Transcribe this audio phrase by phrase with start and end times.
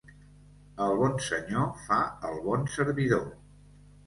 [0.85, 1.99] El bon senyor fa
[2.31, 3.31] el bon servidor.